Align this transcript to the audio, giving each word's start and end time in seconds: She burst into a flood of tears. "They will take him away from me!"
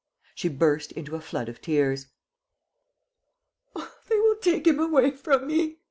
She 0.33 0.49
burst 0.49 0.91
into 0.93 1.15
a 1.15 1.21
flood 1.21 1.47
of 1.47 1.61
tears. 1.61 2.07
"They 3.75 4.15
will 4.19 4.37
take 4.37 4.65
him 4.65 4.79
away 4.79 5.11
from 5.11 5.45
me!" 5.45 5.77